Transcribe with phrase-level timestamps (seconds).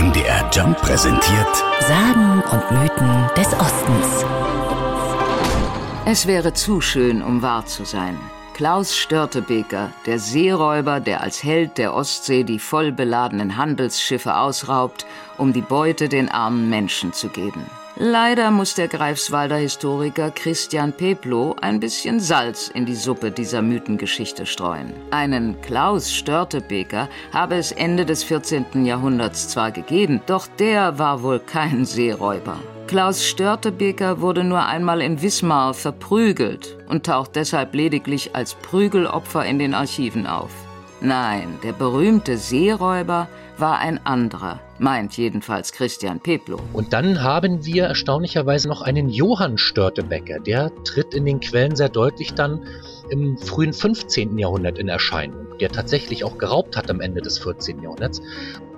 [0.00, 4.24] MDR Jump präsentiert Sagen und Mythen des Ostens.
[6.06, 8.18] Es wäre zu schön, um wahr zu sein.
[8.60, 15.06] Klaus Störtebeker, der Seeräuber, der als Held der Ostsee die voll beladenen Handelsschiffe ausraubt,
[15.38, 17.64] um die Beute den armen Menschen zu geben.
[17.96, 24.44] Leider muss der Greifswalder Historiker Christian Peplow ein bisschen Salz in die Suppe dieser Mythengeschichte
[24.44, 24.92] streuen.
[25.10, 28.84] Einen Klaus Störtebeker habe es Ende des 14.
[28.84, 32.58] Jahrhunderts zwar gegeben, doch der war wohl kein Seeräuber.
[32.90, 39.60] Klaus Störtebeker wurde nur einmal in Wismar verprügelt und taucht deshalb lediglich als Prügelopfer in
[39.60, 40.50] den Archiven auf.
[41.00, 43.28] Nein, der berühmte Seeräuber
[43.60, 46.60] war ein anderer, meint jedenfalls Christian Peplow.
[46.72, 50.40] Und dann haben wir erstaunlicherweise noch einen Johann Störtebecker.
[50.40, 52.66] Der tritt in den Quellen sehr deutlich dann
[53.10, 54.38] im frühen 15.
[54.38, 57.82] Jahrhundert in Erscheinung, der tatsächlich auch geraubt hat am Ende des 14.
[57.82, 58.22] Jahrhunderts.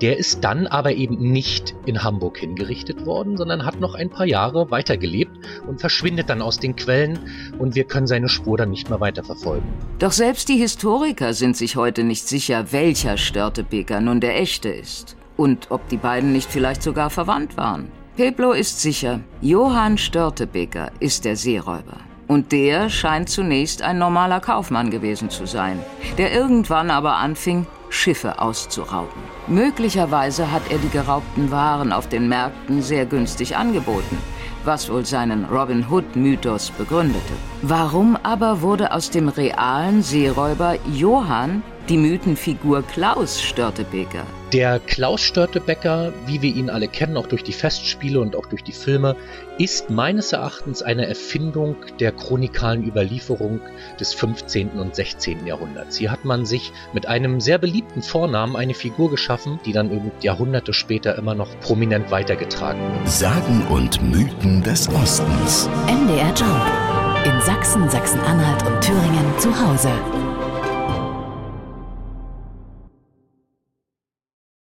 [0.00, 4.24] Der ist dann aber eben nicht in Hamburg hingerichtet worden, sondern hat noch ein paar
[4.24, 5.32] Jahre weitergelebt
[5.66, 7.18] und verschwindet dann aus den Quellen
[7.58, 9.68] und wir können seine Spur dann nicht mehr weiterverfolgen.
[9.98, 15.16] Doch selbst die Historiker sind sich heute nicht sicher, welcher Störtebeker nun der echte ist
[15.36, 17.90] und ob die beiden nicht vielleicht sogar verwandt waren.
[18.16, 21.96] Peplo ist sicher, Johann Störtebeker ist der Seeräuber.
[22.28, 25.80] Und der scheint zunächst ein normaler Kaufmann gewesen zu sein,
[26.18, 29.20] der irgendwann aber anfing, Schiffe auszurauben.
[29.48, 34.18] Möglicherweise hat er die geraubten Waren auf den Märkten sehr günstig angeboten,
[34.64, 37.32] was wohl seinen Robin Hood-Mythos begründete.
[37.62, 44.24] Warum aber wurde aus dem realen Seeräuber Johann die Mythenfigur Klaus Störtebeker?
[44.52, 48.62] Der Klaus Störtebecker, wie wir ihn alle kennen, auch durch die Festspiele und auch durch
[48.62, 49.16] die Filme,
[49.58, 53.60] ist meines Erachtens eine Erfindung der chronikalen Überlieferung
[53.98, 54.70] des 15.
[54.70, 55.46] und 16.
[55.46, 55.96] Jahrhunderts.
[55.96, 60.72] Hier hat man sich mit einem sehr beliebten Vornamen eine Figur geschaffen, die dann Jahrhunderte
[60.72, 63.08] später immer noch prominent weitergetragen wird.
[63.08, 65.68] Sagen und Mythen des Ostens.
[65.86, 67.26] MDR Jump.
[67.26, 69.90] In Sachsen, Sachsen-Anhalt und Thüringen zu Hause.